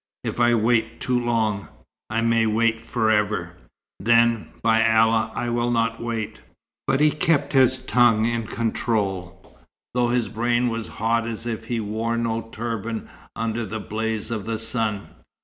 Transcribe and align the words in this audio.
"If 0.23 0.39
I 0.39 0.55
'wait 0.55 0.99
too 0.99 1.19
long, 1.23 1.67
I 2.09 2.21
may 2.21 2.47
wait 2.47 2.81
for 2.81 3.11
ever.' 3.11 3.51
Then, 3.99 4.47
by 4.63 4.79
Allah, 4.83 5.31
I 5.35 5.49
will 5.51 5.69
not 5.69 6.01
wait." 6.01 6.41
But 6.87 6.99
he 6.99 7.11
kept 7.11 7.53
his 7.53 7.77
tongue 7.77 8.25
in 8.25 8.47
control, 8.47 9.55
though 9.93 10.07
his 10.07 10.27
brain 10.27 10.69
was 10.69 10.87
hot 10.97 11.27
as 11.27 11.45
if 11.45 11.65
he 11.65 11.79
wore 11.79 12.17
no 12.17 12.41
turban, 12.51 13.09
under 13.35 13.63
the 13.63 13.79
blaze 13.79 14.31
of 14.31 14.47
the 14.47 14.57
sun. 14.57 15.05